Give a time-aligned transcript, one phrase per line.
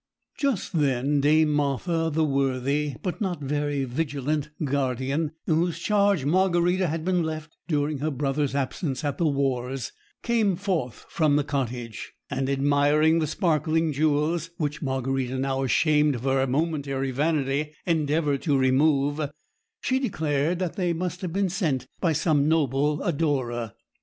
[0.35, 6.87] Just then Dame Martha, the worthy, but not very vigilant, guardian in whose charge Margarita
[6.87, 9.91] had been left during her brother's absence at the wars,
[10.23, 16.23] came forth from the cottage; and admiring the sparkling jewels which Margarita, now ashamed of
[16.23, 19.21] her momentary vanity, endeavoured to remove
[19.81, 23.73] she declared that they must have been sent by some noble adorer.